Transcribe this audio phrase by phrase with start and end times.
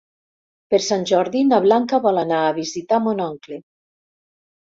[0.73, 3.59] Per Sant Jordi na Blanca vol anar a visitar mon oncle.